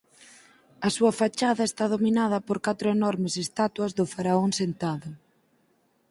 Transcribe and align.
A 0.87 0.89
súa 0.95 1.11
fachada 1.19 1.63
está 1.69 1.85
dominada 1.93 2.37
por 2.47 2.57
catro 2.67 2.87
enormes 2.97 3.33
estatuas 3.45 3.91
do 3.97 4.05
faraón 4.13 4.51
sentado. 4.61 5.09